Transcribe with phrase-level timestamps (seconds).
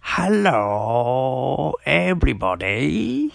[0.00, 3.32] Hello, everybody!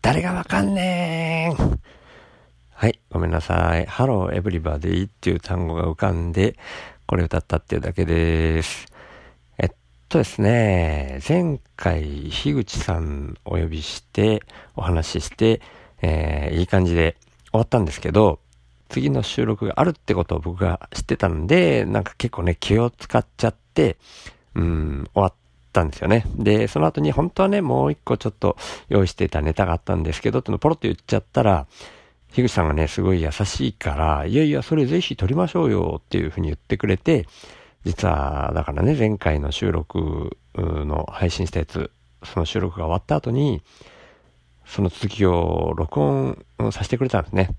[0.00, 1.75] 誰がわかんねーん
[2.79, 3.87] はい、ごめんなさい。
[3.87, 6.55] Hello, everybody っていう単語が浮かんで、
[7.07, 8.85] これ歌ったっていうだけです。
[9.57, 9.69] えっ
[10.09, 14.43] とですね、前回、樋口さんお呼びして、
[14.75, 15.59] お話しして、
[16.03, 17.17] えーいい感じで
[17.49, 18.37] 終わったんですけど、
[18.89, 23.97] 次の収録があるってことを僕が知ってたんで、なんか結構ね、気を使っちゃって、
[24.53, 25.33] うん、終わっ
[25.73, 26.27] たんですよね。
[26.35, 28.55] で、その後に本当はね、もう一個ちょっと
[28.87, 31.65] 用意していたネタがあったんですけど、ってのポロッと言っちゃったら、
[32.33, 37.25] 樋口さんがね、すごい優しいから、いやいや、それぜひ撮りましょうよっていうふうに言ってくれて、
[37.83, 41.89] 実は、だからね、前回の収録の配信したやつ、
[42.23, 43.61] その収録が終わった後に、
[44.65, 47.55] その続きを録音させてくれたんですね。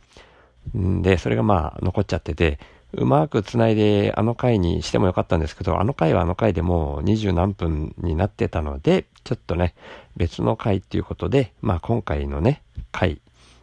[0.77, 2.59] んで、それがまあ残っちゃってて、
[2.93, 9.75] うまく繋いであの回にしてもよかったんですけど、あの回はあの回でもう二十何分になってたので、ちょっとね、
[10.17, 13.19] 別の回っていうことで、まあ今回のね、回っ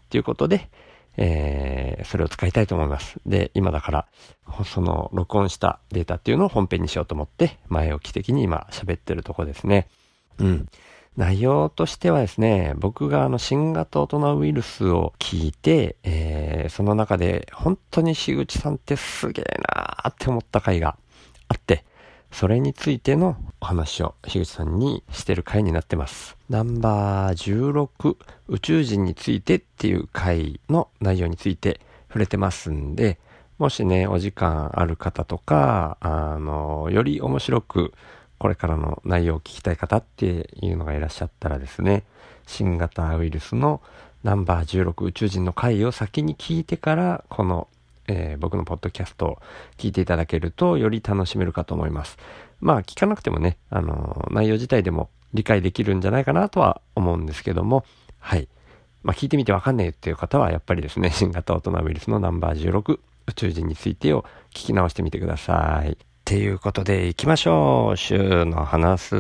[0.10, 0.70] ていうことで、
[1.18, 3.20] えー、それを使いたいと思います。
[3.26, 4.08] で、今だから、
[4.66, 9.88] その録音したデータっていうのを本編にしようと思って、前置き的に今喋ってるとこですね。
[10.40, 10.68] うん。
[11.18, 20.98] 内容としてはですね、僕があの新型大人ウイルスを聞いて、えー、その中で本当に樋口さんってすげえなーって思った回が
[21.48, 21.86] あって、
[22.36, 26.36] それについてのお話を樋口さんにしてる回になってます。
[26.50, 28.18] ナンバー16
[28.50, 33.20] 宇宙人についてっていう回の内容について触れてますんで、
[33.58, 37.94] もしね、お時間ある方とか、あの、より面白く
[38.38, 42.04] これからの内容を聞きたい方っていうのがいらっしゃったらですね、
[42.48, 43.80] 新型ウイルスの
[44.24, 47.70] ナンバー16宇宙人の回を先に聞いてから、この、
[48.08, 49.38] えー僕のポッドキャストを
[49.78, 52.18] 聞いていただけるとより楽しめるかと思います。
[52.60, 57.86] まあ聞かなくてもね、あの内容自体でも理解できるんじゃないかなとは思うんですけども、
[58.20, 58.48] はい。
[59.04, 65.92] まあ聞いてみてわかんないっていう方はやっぱりですね、 新型大人ウイルスのナンバー16宇宙人についてを聞き直してみてください。
[65.92, 67.98] っていうことで行きましょう。
[67.98, 69.16] 週の話す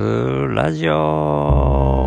[0.47, 2.04] ラジオ。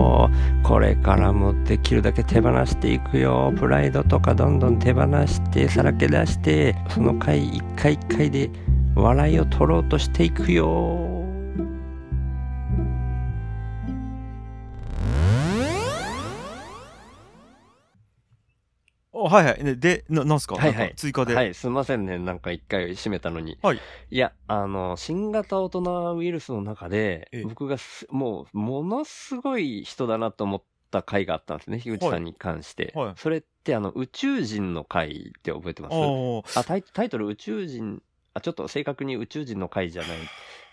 [0.63, 3.53] これからもできるだけ手放していくよ。
[3.57, 8.51] プライドとかどんどん手放して、さらけ出して、その回一回一回で
[8.95, 11.18] 笑いを取ろうとしていくよ。
[19.29, 19.65] はいはい。
[19.65, 20.57] で、でななんすか？
[20.57, 21.35] はいはい追加で。
[21.35, 22.19] はい、すいませんね。
[22.19, 23.59] なんか一回閉めたのに。
[23.63, 23.81] はい。
[24.11, 31.79] いや、あの、新型大人ウイルスの中でええ、僕がすもう、ものすごい人だなと思った回があったんですね。
[31.79, 32.93] 樋口さんに関して。
[32.95, 35.95] はいはいそれって、あの、宇宙人の回って覚えてます？
[36.57, 38.03] ああタイ、タイトル宇宙人、
[38.33, 40.11] あ、ちょっと正確に宇宙人の回じゃない。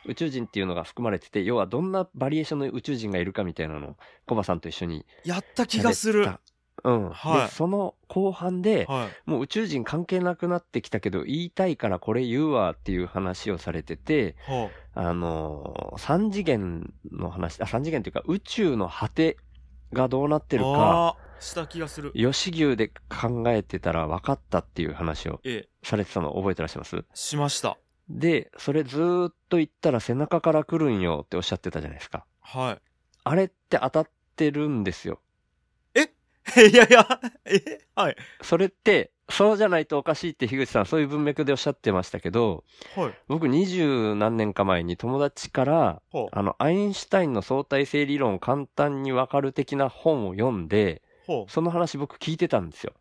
[0.07, 3.95] 宇宙人っていうのが含まれてて、要はどんなバリエーションの宇宙人がいるかみたいなのを、
[4.27, 5.29] コバさんと一緒にあ。
[5.29, 6.29] やった気がする。
[6.85, 7.09] うん。
[7.09, 9.29] はいで、その後半で、はい。
[9.29, 19.37] もう宇宙人関係なくなってきたけど、言いたいからこれ言うわっていう話をされてて、はあのー、三次元の話、あ、三次元っていうか宇宙の果て
[19.91, 20.59] がどうなってあ。
[20.59, 22.11] るか、した気がする。
[22.13, 27.03] 吉牛で考えてたら分かったっていう話をええ、されてたの覚えてらっしゃいます？
[27.13, 27.77] しました。
[28.07, 32.25] で、それずーっと言ったら背中から来るんよっておっしゃってたじゃないですか。
[32.39, 32.79] は
[33.23, 35.19] あれって当たってるんですよ。
[36.61, 36.69] い。
[36.69, 37.07] いやいや、
[37.45, 37.79] え？
[37.95, 38.15] はい。
[38.41, 42.63] それって、そうじゃないとおかしいって樋口さんそういう文脈でおっしゃってましたけど、
[42.95, 43.13] はい。
[43.27, 46.01] 僕二十何年か前に友達から、は
[46.31, 51.51] あ、あの、アインシュタインの相対性理論を簡単にわかる的な本を読んで、はあ。
[51.51, 52.93] その話僕聞いてたんですよ。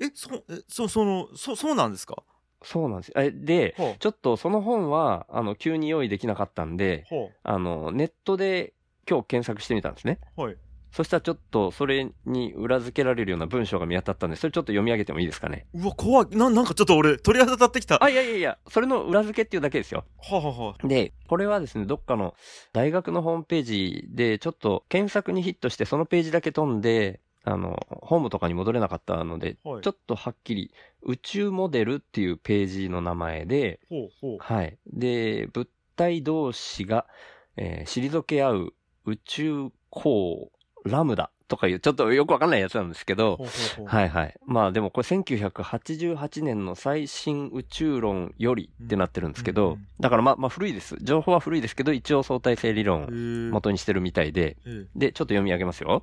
[0.00, 2.22] え、そ、え、そ、その、そ、そうなんですか？
[2.62, 3.14] そうなんですよ。
[3.22, 7.14] えで、はちょっとその本は、あの、急に用意できなかったんで、あ。
[7.14, 8.74] はあの、ネットで
[9.08, 10.18] 今日検索してみたんですね。
[10.36, 10.42] あ。
[10.42, 10.56] はい。
[10.96, 15.66] そしたらちょっとそれに裏付けられるような文章が見当たったんで、それちょっと読み上げてもいいですかね？
[15.74, 16.34] うわ、怖い。
[16.34, 17.96] な、なんかちょっと俺、鳥肌立ってきた。
[17.96, 20.04] はあ、いやいやいや、それの裏付けっていうだけですよ。
[20.30, 22.34] あ、はあはあ、で、これはですね、どっかの
[22.72, 30.70] 大学のホームページでちょっと検索にヒットしてそのページだけ飛んで、あの、ホームとかに戻れなかったので、はいちょっとはっきり
[31.02, 34.38] 宇宙モデルっていうページの名前で、ほうほう。
[34.40, 34.78] はい。
[34.86, 37.06] で、物体同士が、
[37.58, 40.48] えー退け合う宇宙光
[40.88, 44.34] ラムダっとかいう、ちょっとよくわかんないやつなんですけど、ほうほうほうはいはい。
[44.46, 50.96] まあでもこれ1988年の最新宇宙論よりってなってるんですけど、だからまあまあ古いです。
[51.00, 56.02] 情報は古いですけど、一応相対性理へ論ー元にしてるみたいで、えで、ちょっと読み上げますよ。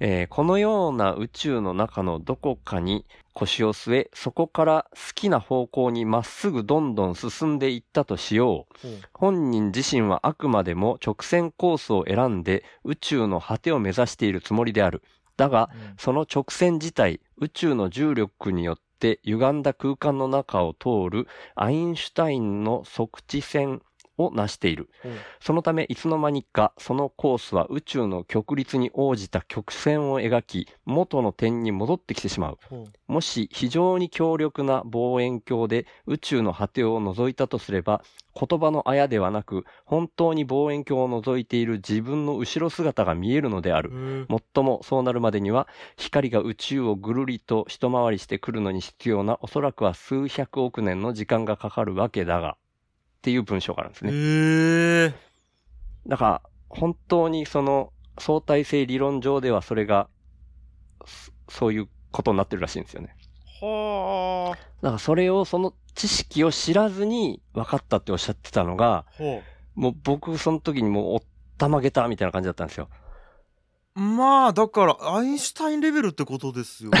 [0.00, 3.04] えーこのような宇宙の中のどこかに
[3.34, 8.88] 腰を据え、そこから好きな方向にまっすぐどんどん進んでいったとしよう。
[8.88, 15.02] ほう本人自身はあくまでも直線コースを選んで宇宙の果てを目指しているつもりである。
[15.36, 23.82] だが、うんその直線自体、宇宙の重力によって歪んだ空間の中を通るアインシュタインの測地線
[24.24, 24.90] を成している。
[25.02, 32.58] ほうそのため、いつの間にか、そのコースは宇宙の極律に応じた曲線を描き、元の点に戻ってきてしまう。
[32.68, 38.02] ほうもし、非常に強力な望遠鏡で宇宙の果てを覗いたとすれば、
[38.32, 43.90] 言葉のあやではなく、本当に望遠鏡を覗いている自分の後ろ姿が見えるのである。
[43.90, 52.56] へーもっともそうなるまでには光が宇宙をぐるりと一回りしてくるのに必要なおそらくは数百億年の時間がかかるわけだが
[53.20, 54.12] っていう文章があるんですね。
[54.12, 55.14] へえ。
[56.06, 60.08] だから本当にその相対性理論上ではそれが
[61.04, 63.14] そそういうことになってるらしいんですよね。
[63.60, 64.58] はあ。
[64.82, 69.42] だからそれをその知識を知らずに分かったっておっしゃってたのがほ
[69.74, 71.20] もう僕その時にもうおっ
[71.58, 72.88] たまげたみたいな感じだったんですよ。
[73.96, 74.00] う。
[74.00, 76.90] まあ、だから、アインシュタインレベルってことですよ。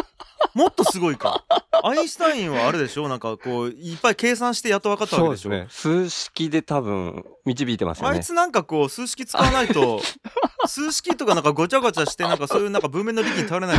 [0.54, 1.44] もっとすごいか。
[1.82, 3.08] アインシュタインはあれでしょ？
[3.08, 5.50] なんかこう、いっぱい計算してやっと分かったわけでしょ？
[5.50, 5.66] ね。
[5.70, 8.16] 数式で多分導いてますよね。
[8.16, 10.00] あいつなんかこう、数式使わないと、
[10.66, 13.78] 数式とかなんかごちゃごちゃして、なんかそういうなんか文面の力に頼れない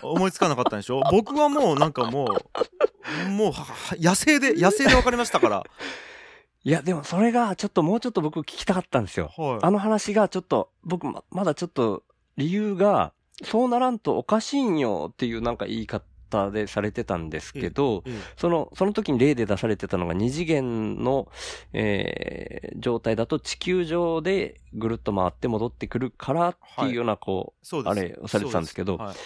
[0.00, 1.02] と思いつかなかったんでしょ？
[1.10, 2.36] 僕はもうなんかも
[3.26, 3.52] う、もう
[4.02, 5.64] 野生で、野生で分かりましたから。
[6.62, 9.30] いや、でもそれがちょっともうちょっと僕聞きたかったんですよ。
[9.36, 9.58] はい。
[9.62, 12.02] あの話がちょっと、僕ままだちょっと
[12.36, 13.12] 理由が、
[13.44, 21.28] そうならんとおかしいんよっていうなんか言い方でされてたんですけど、ええその、その時に例で出されてたのが二次元の、
[21.72, 27.90] えー状態だと地球上でぐるっと回って戻ってくるからっていうような、こう、そうです。
[27.90, 29.16] あれをされてたんですけどそうはい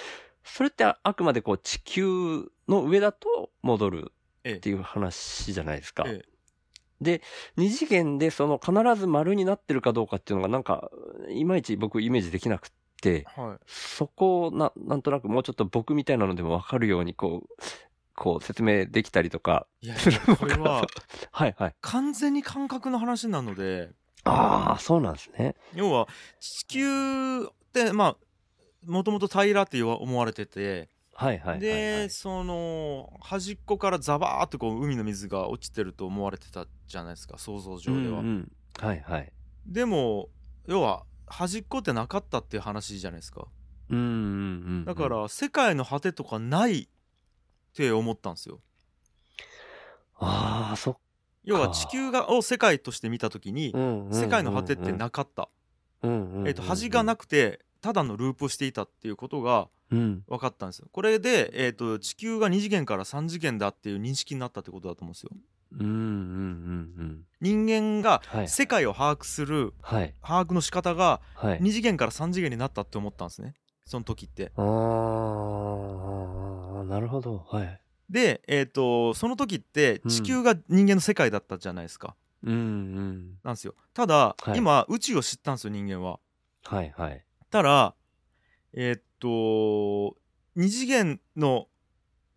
[0.45, 4.13] それってああくまでこう地球の上だと戻る
[4.45, 4.55] ええ。
[4.57, 6.05] っていう話じゃないですか。
[6.07, 6.23] え
[7.57, 10.91] 二次元でその必ず丸になってるかどうかっていうのがなんか、
[11.29, 12.71] いまいち僕イメージできなく
[13.37, 13.59] はい。
[13.67, 17.63] そこをな、なんとなくもうちょっと僕みたいなのでもわかるようにこう、
[18.17, 20.63] こう説明できたりとかいやするのかなこれ
[21.33, 21.75] はいはい。
[21.81, 23.91] 完全に感覚の話なので、
[24.25, 25.55] ああ、そうなんですね。
[25.75, 26.09] 要は
[26.41, 28.17] 地球ってまあ
[28.87, 31.61] もともと平らって思われてて、はいはい。
[31.61, 39.33] でその端っこからザバーっとこう海の水が落ちてると思われてたじゃないですか想像上では、うんうんはいはい。
[39.67, 40.29] でも
[40.67, 43.47] 要は端っこってなかったっていう話じゃないですか。
[43.91, 44.17] うんうんうんう
[44.81, 44.85] ん。
[44.85, 46.87] だか、ら世界の果てとかないっ
[47.75, 48.61] て思ったんですよ。
[50.17, 50.97] ああ、そっ
[51.45, 53.75] 要は地球がを世界として見た時に
[54.11, 55.49] 世界の果てってなかった、
[56.03, 60.23] えっと端がなくてただのループをしていたっていうことがうん。
[60.27, 60.89] 分かったんですよ。
[60.91, 65.31] これで、えー、と地球が2次元から3次元だっていう認識になったってことだと思うんですよ
[65.79, 65.95] うんうんうん
[66.99, 67.25] うん。
[67.41, 68.49] 人間がはい。
[68.49, 70.15] 世界を把握するはい。
[70.23, 71.61] 把握の仕方がはい。
[71.61, 73.55] 2次元から3次元になったって思ったんですね
[73.87, 74.61] その時ってあ
[76.81, 77.45] あ、なるほど。
[77.49, 77.81] はい。
[78.11, 83.39] で、えー、とその時ってうん地球が人間の世界だったじゃないですか、うんうん。
[83.43, 86.19] なんですよただ、はい今宇宙を知ったんですよ人間は
[86.65, 87.25] はいはい。
[87.51, 87.95] ただ
[88.73, 90.17] えーっと
[90.57, 91.67] 2次元の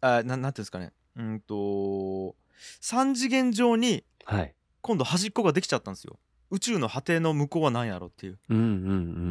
[0.02, 2.36] あななんていうんですかねうんと
[2.82, 4.54] 3次元上にはい。
[4.82, 6.18] 今度端っこができちゃったんですよ
[6.50, 8.66] 宇宙の果ての向こうは何やろっていううんうんう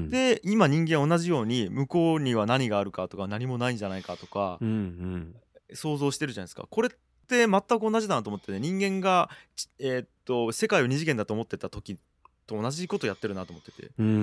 [0.07, 5.35] ん。、で今人間は同じように向こうには何があるかとか何もないんじゃないかとかうんうん。
[5.75, 6.91] 想像してるじゃないですかこれっ
[7.27, 11.99] て全く同じだなと思ってね人間がちえーっと世界を2次元だと思ってた時
[12.47, 14.17] と同じことやってるなと思っててうんうんう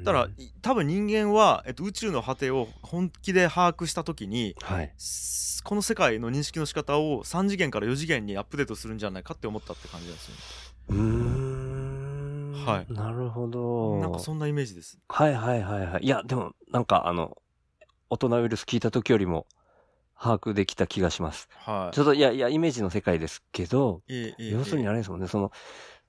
[0.00, 0.04] ん。
[0.04, 4.92] だからい多分人間は、えっと、宇宙の果てを本気で把握した時にはい。
[4.96, 10.40] すこの世界の認識の仕方を3次元から4次元にアップデートするんじゃないかって思ったって感じなんですよね
[10.90, 11.58] うーん。
[12.64, 14.00] はいなるほど。
[14.00, 16.04] なんかそんなイメージですはいはいはいはい。
[16.04, 17.36] いや、でも、なんかあの、
[18.10, 19.46] 大人ウイルス聞いた時よりも、
[20.20, 21.48] 把握できた気がします。
[21.50, 25.52] はいちょっと、いやいや、イメージの世界ですけど、ええええ要するにあれですもんね、その、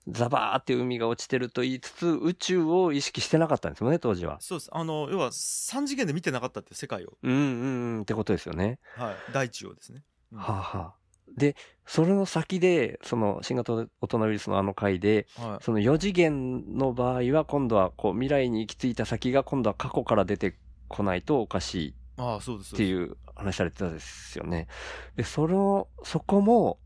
[0.07, 4.37] ザバーって海が落ちてると言いつつ、宇宙を意識してなかったんですもんね、当時は。
[4.39, 8.79] そうですあの要は3次元で見てなかったって世界を、うんうんうんってことですよね。
[8.95, 10.93] はい、大地をですね、うんはあ、はあ。
[11.37, 20.55] で、それの先で、その新型大人ウイルスのあの回で、はいその4次元の場合は今度はこう未来に行き着いた先が今度は過去から出て
[20.87, 24.67] こないとおかしいああそうですっていう話されてたですよね。
[25.15, 26.77] で、その、そこも、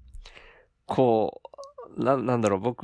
[0.85, 1.52] こう、
[1.97, 2.83] ななんだろう、僕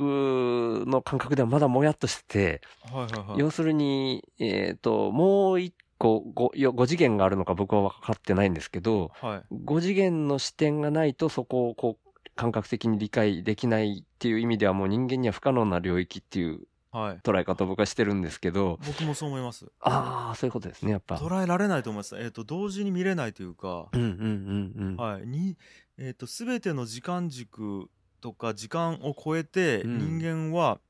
[0.86, 2.60] の感覚ではまだもやっとしてて、
[2.92, 3.38] はいはいはい。
[3.38, 9.54] 要するに、えっ、と、もう一個5、よ5次元があるのか僕は分かってないんですけど、はい。
[9.54, 16.60] 5次元の視点がないとそこをこう、感覚的に理解できないっていう意味ではもう人間には不可能な領域っていう
[16.92, 17.18] はい。
[17.22, 19.66] 捉え方を僕はしてるんですけど、僕もそう思います。
[19.80, 21.16] ああ、そういうことですね、やっぱ。
[21.16, 22.16] 捉えられないと思います。
[22.18, 23.88] えっ、と同時に見れないというか。
[23.92, 24.96] うんうんうんうん。
[24.96, 25.26] はい。
[25.26, 25.56] に
[25.98, 27.88] えっ、と全ての時間軸
[28.20, 30.80] とか時間を超えてうん人間は、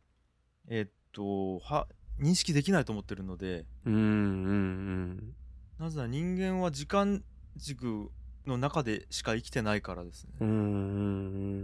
[0.68, 1.87] えっ、とは
[2.20, 5.34] 認識できないと思ってるのでうんうん
[5.78, 7.25] なぜなら人間は時間
[7.56, 8.10] 軸
[8.46, 10.49] の中でしか生きてないからですねうん。
[10.49, 10.68] うんうんう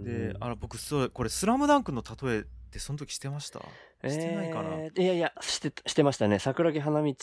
[0.00, 0.04] ん。
[0.04, 2.44] であの僕そうこれ「スラムダンクの例え
[2.76, 3.60] ってその時してました？
[4.08, 4.70] してないかな？
[4.76, 6.38] えーいやいや、して、してましたね。
[6.38, 7.14] 桜木花道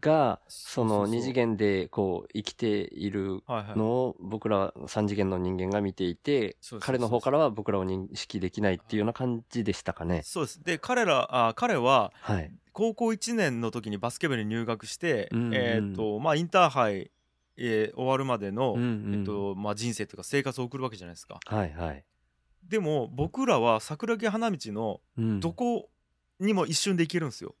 [0.00, 3.78] が、その二次元でこう生きているはいはい。
[3.78, 10.22] のを僕ら三次元の人間が見ていて彼の方からは僕らを認識できないっていうような感じでしたかね。
[10.24, 10.62] そうです。
[10.62, 12.52] で彼らあ彼ははい。
[12.72, 15.54] 高校1年の時にバスケ部に入学して、うんうん。
[15.54, 17.10] えっ、とまあインターハイ、
[17.56, 19.14] えー終わるまでの、うんうん。
[19.20, 21.40] えっとまあ、人生というか生活を送るわけじゃないですか。
[21.44, 22.04] はいはい。
[22.70, 25.40] でも僕らは桜木花道のうん。
[25.40, 25.90] どこ
[26.38, 27.54] にも一瞬で行けるんですよ。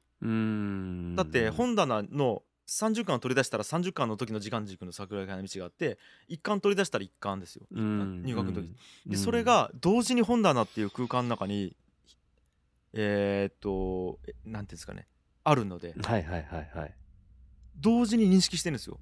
[1.16, 5.98] だって本棚の30巻を取り出したら30巻の時の時間軸の桜木花道があって
[6.28, 8.22] 1巻取り出したら1巻ですよ、うん。
[8.22, 8.72] 入学の時。
[9.06, 9.10] うん。
[9.10, 11.76] でそれ、が同時に本棚っていう空間の中に
[12.92, 15.08] えーっとえなんていうんですかね。
[15.42, 15.94] あるので。
[15.96, 16.94] うんはいはいはいはい。
[17.76, 18.98] 同時に認識してるんですよ。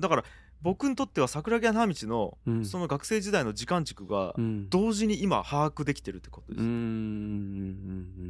[0.00, 0.24] だから
[0.62, 2.64] 僕にとっては桜木花道のうん。
[2.64, 6.62] その学生時代の時間軸がうん、同時に今把握できてるってことです。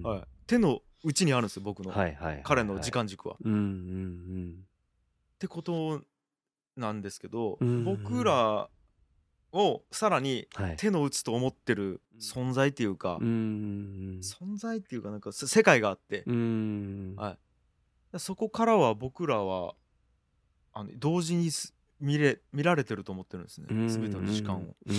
[0.07, 2.43] はい、手の内にあるんですよ僕の、はいはいはいはい。
[2.45, 3.35] 彼の時間軸は。
[3.35, 3.39] っ
[5.39, 6.03] てこと
[6.77, 8.69] なんですけど、うん僕ら
[9.53, 10.49] をさらに。
[10.79, 17.15] 手の内と思ってる存在っていうか、うんうん存在っていうかなんかせ世界があって、うん。
[17.17, 17.39] はい
[18.19, 19.75] そこからは僕らは
[20.73, 24.59] あの同時にす見れ見られてると思ってるんですねうん全ての時間を。
[24.59, 24.99] うんう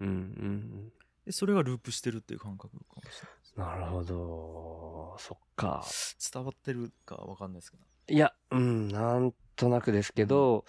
[0.00, 0.92] うん
[1.26, 3.62] でそれがループしてるっていう感覚かもしれないですうん。
[3.62, 5.16] なるほど。
[5.18, 5.84] そっか。
[6.32, 10.64] 伝わってるかわかんないですけどいや、うん、なんとなくですけど、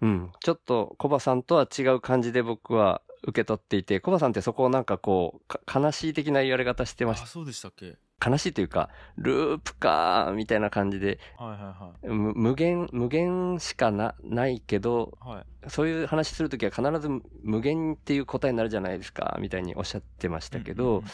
[0.00, 7.92] うん、ちょっとコバさんとは違う感じで僕は受け取っていて、コバさんってそこをなんかこう、か悲しい的な言われ方してましあそうでしたっけ？
[7.92, 7.98] た。
[8.24, 15.34] 悲しいというか、ループかーみたいな感じで、はいはいむ無限、無限しかな、ないけど、はい。
[15.36, 17.08] はいそういう話するときは必ず
[17.42, 21.04] 無限っていう答えになるじゃないですか、みたいにおっしゃってましたけど、うんうんうん。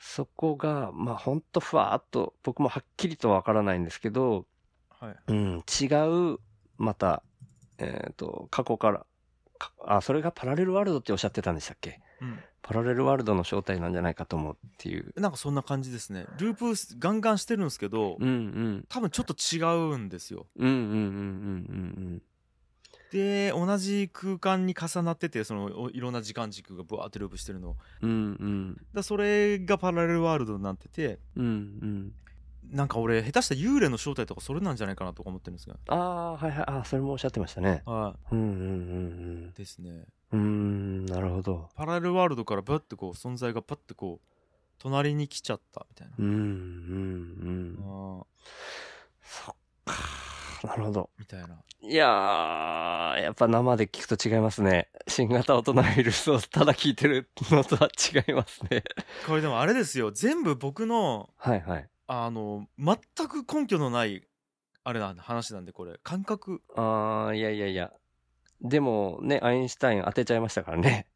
[0.00, 4.46] そこが、まあ、ほんとふわーっと、僕もはっきりとはわからないんですけど、
[4.88, 5.16] はい。
[5.28, 5.86] うん、違
[6.34, 6.38] う、
[6.76, 7.22] また、
[7.78, 9.06] えっ、と、過去から、
[9.58, 11.90] かあ、それがパラレルワールドっておっしゃってたんでしたっけ？
[11.90, 12.05] うん
[12.62, 15.12] パラレルワールドの正体なんじゃないかと思うっていう。
[15.20, 18.84] なんかそんな感じですねループガンガンしてるんですけど、うんうん。
[18.88, 20.46] 多分ちょっと違うんですよ
[23.12, 28.16] で同じ空間に重なっててそのおいろんな時間軸がブワーってループしてるのうんうん。
[28.16, 31.44] うんだそれがパラレルワールドになっててうん。
[31.44, 31.52] うんう
[31.86, 32.12] ん。
[32.70, 36.64] なんか俺下手したら幽霊の正体とかそれなんじゃないかなとか思ってるんですがああ、はいはい。
[36.66, 37.82] あそれもおっしゃってましたね。
[37.86, 38.42] はうんう
[39.48, 40.46] んいですねうんうん。
[40.46, 40.48] うー
[41.02, 41.68] ん、なるほど。
[41.74, 44.28] パラレルワールドからバッてこう存在がパッてこう
[44.78, 46.34] 隣に来ちゃったみたいなうんうんう
[47.50, 47.78] ん。
[47.80, 48.24] あー
[49.22, 49.54] そっ
[49.84, 49.94] か。
[50.66, 51.10] なるほど。
[51.18, 51.48] みたいな
[51.82, 54.88] いやー、やっぱ生で聞くと違いますね。
[55.06, 58.82] 新型大人ウイルスをただ聞いてるのとは違いますね。
[59.26, 61.88] これでもあれですよ全部僕のはいはい。
[62.06, 62.96] あの全
[63.28, 64.26] く根拠のない
[64.84, 67.92] あれな話なんでこれ感覚あー、いやいやいや。
[68.62, 71.06] でもね、アインシュタイン当てちゃいましたからね。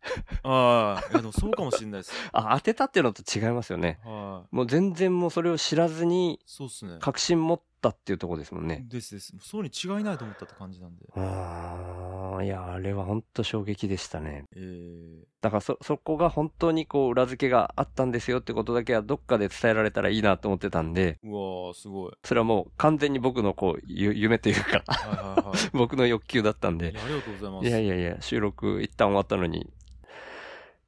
[0.42, 3.98] ああそうかもしれないです あ、当てたっていうのと違いますよね。
[4.04, 8.84] はいもう全然もうそれを知らずにそうっすね確信持ったっていうところですもんね。
[8.88, 9.32] ですです。
[9.40, 11.06] そうに違いないと思ったって感じなんで。
[11.14, 14.44] あー、いや、あれは本当衝撃でしたね。
[14.54, 22.12] えー、だからそ、そこが本当にこう裏付けがあったんですよってことだけはどっかで伝えられたらいいなと思ってたんで、うわーすごい。
[22.24, 25.58] それはもう完全に僕のこう、ゆ夢というか、はいはいはい。
[25.72, 26.88] 僕の欲求だったんで。
[26.88, 27.68] ありがとうございます。
[27.68, 29.70] いやいやいや、収録一旦終わったのに。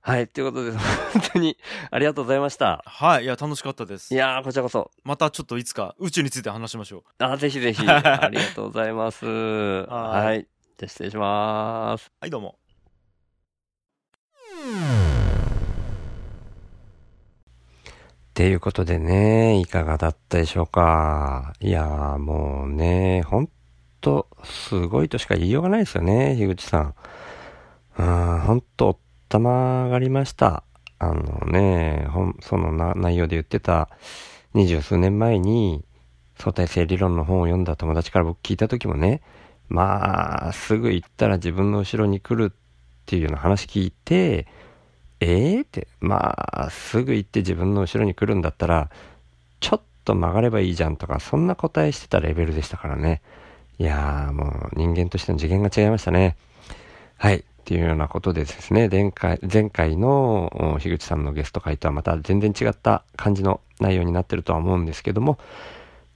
[0.05, 0.73] はい、ということで、
[1.15, 1.57] 本当に
[1.93, 2.83] ありがとうございました。
[2.85, 4.13] はい、いや、楽しかったです。
[4.13, 4.91] いやこちらこそ。
[5.05, 7.25] またちょっといつか宇宙について話しましょう。
[7.25, 7.89] あ、ぜひぜひ。
[7.89, 9.25] ありがとうございます。
[9.25, 10.49] はい。
[10.77, 12.11] じゃ失礼します。
[12.21, 12.59] はい、どうも。
[18.33, 21.53] っていうことでね、いかがだったでしょうか。
[21.61, 23.49] いやーもうね、ほん
[24.01, 26.95] と、すごいとしか言いようがないですよね、樋口さん。
[27.99, 28.99] うん、ほんと、
[29.33, 30.63] おったまがりました。
[30.99, 32.07] あのね、
[32.43, 33.89] そのな内容で言ってた
[34.53, 35.83] 二十数年前に
[36.37, 39.23] 相対性理論の本を読んだ友達から僕聞いた時もね、
[39.71, 42.55] まあ、すぐ行ったら自分の後ろに来るっ
[43.07, 44.47] ていうような話聞いて、
[45.21, 46.35] ええー、って、ま
[46.67, 48.91] あ、すぐ行って自分の後ろに来るんだったら、
[49.61, 53.23] ちょっと曲がればいいじゃんとか、そんな答えしてたレベルでしたからね。
[53.79, 56.37] いやー、もう人間としての次元が違いましたね。
[57.17, 57.45] はい。
[57.63, 65.39] っていうようなことでですね、前回前回の樋口さんのゲスト会とはまた全然違った感じの内容になってるとは思うんですけども、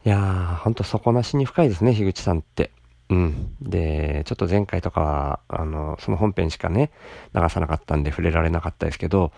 [0.04, 2.72] いやー、ほんと底なしに深いですね、樋口さんって。
[3.10, 3.54] うん。
[3.62, 6.90] で、ちょっと前回とかは、あの、その本編しかね、
[7.32, 9.30] 流さなかったんで触れられなかったですけど、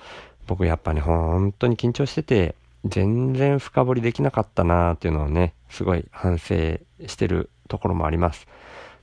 [0.46, 2.54] 僕やっぱね、本当に緊張してて、
[2.86, 6.54] 全然深掘りできなかったなーっていうのをね、すごい反省
[7.06, 8.46] してるところもあります。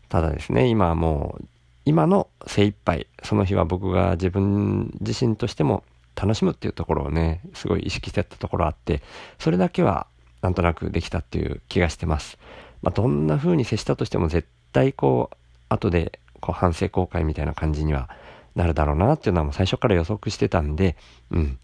[0.10, 1.46] ただですね、今はもう、
[1.86, 5.84] 今の精一杯、その日は僕が自分自身としても
[6.16, 9.02] 楽しむっていうところをね、すごい意識してたところあって、
[9.38, 10.08] それだけは
[10.42, 12.38] なんとなくできたっていう気がしてます。
[12.82, 15.38] まあ、どんな風に接したとしても絶対こう、
[15.70, 18.10] 後でこう反省後悔みたいな感じには
[18.56, 20.96] なるだろうなっていうのはもう最初から予測してたんで、
[21.32, 21.60] うん。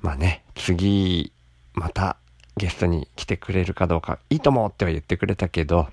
[0.00, 1.32] まあね、次、
[1.74, 2.16] また
[2.56, 5.88] ゲストに来てくれるかどうか、いいと思っては言ってくれたけど、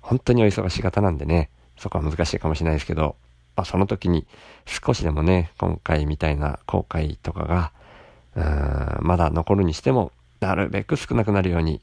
[0.00, 3.16] 本当にお忙しい方なんでね、そこは難しいかもしれないですけど、
[3.56, 4.26] まあ、その時に
[4.66, 7.72] 少しでもね、今回みたいな後悔とかが、
[8.34, 11.80] うーんまだ残るにしても、なるべく少なくなるように、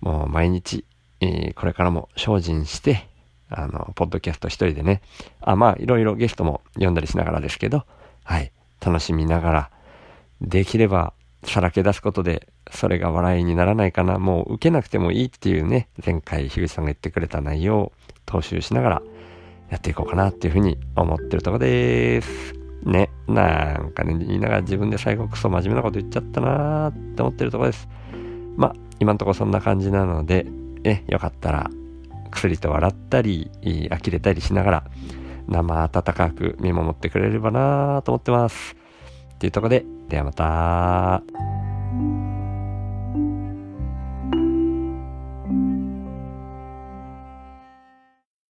[0.00, 0.84] もう毎日
[1.20, 3.06] えー、これからも精進して、
[3.50, 5.02] あの、ポッドキャスト一人でね、
[5.40, 7.84] あ、まあ、いろいろゲストも読んだりしながらですけど、
[8.24, 8.52] はい、
[8.84, 9.70] 楽しみながら、
[10.40, 11.12] できれば、
[11.44, 17.92] さらけ出すことで、それが笑いにならないかな、もう受けなくてもいいっていうね、前回、樋口さんが言ってくれた内容を
[18.26, 19.02] 踏襲しながら、
[19.70, 22.54] やっていこうかなっていうふうに思ってるとこです。
[22.82, 27.88] ね、なんかね、言いながら自分で最後クソ真面目なこと言っちゃったなーって思ってるとこです。
[28.56, 30.46] まあ、今んとこそんな感じなので、
[30.82, 31.70] ね、よかったら、
[32.30, 34.84] 薬と笑ったり、呆れたりしながら、
[35.46, 38.76] 生温かく見守ってくれればなーと思ってます。
[39.34, 41.59] っていうとこで、ではまた。